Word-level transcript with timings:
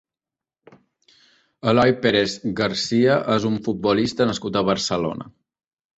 Eloy 1.73 1.93
Pérez 2.07 2.35
García 2.61 3.19
és 3.37 3.45
un 3.53 3.61
futbolista 3.69 4.29
nascut 4.31 4.59
a 4.59 4.65
Barcelona. 4.71 5.29